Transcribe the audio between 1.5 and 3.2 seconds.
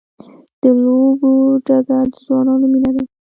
ډګر د ځوانانو مینه ده.